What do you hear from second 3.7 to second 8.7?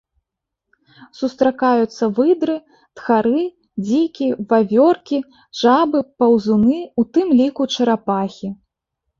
дзікі, вавёркі, жабы, паўзуны, у тым ліку чарапахі.